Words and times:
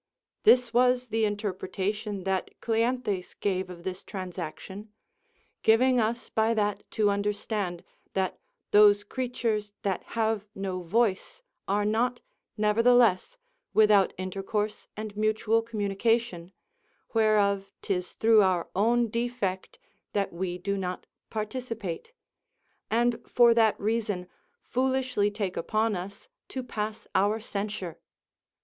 This 0.45 0.73
was 0.73 1.09
the 1.09 1.25
interpretation 1.25 2.23
that 2.23 2.59
Cleanthes 2.59 3.35
gave 3.39 3.69
of 3.69 3.83
this 3.83 4.03
transaction, 4.03 4.91
giving 5.61 5.99
us 5.99 6.27
by 6.31 6.55
that 6.55 6.81
to 6.97 7.11
understand 7.11 7.83
that 8.13 8.39
those 8.71 9.03
creatures 9.03 9.73
that 9.83 10.01
have 10.17 10.47
no 10.55 10.81
voice 10.81 11.43
are 11.67 11.85
not, 11.85 12.19
nevertheless, 12.57 13.37
without 13.75 14.11
intercourse 14.17 14.87
and 14.97 15.15
mutual 15.15 15.61
communication, 15.61 16.51
whereof 17.13 17.69
'tis 17.83 18.13
through 18.13 18.41
our 18.41 18.69
own 18.75 19.07
defect 19.07 19.77
that 20.13 20.33
we 20.33 20.57
do 20.57 20.77
not 20.77 21.05
participate; 21.29 22.11
and 22.89 23.21
for 23.29 23.53
that 23.53 23.79
reason 23.79 24.27
foolishly 24.63 25.29
take 25.29 25.55
upon 25.55 25.95
us 25.95 26.27
to 26.47 26.63
pass 26.63 27.05
our 27.13 27.39
censure. 27.39 27.99